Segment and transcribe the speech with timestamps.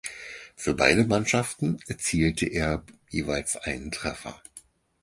[0.55, 4.41] Für beide Mannschaften erzielte er jeweils einen Treffer.